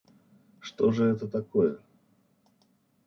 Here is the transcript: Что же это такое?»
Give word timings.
Что 0.59 0.91
же 0.91 1.05
это 1.05 1.27
такое?» 1.27 1.77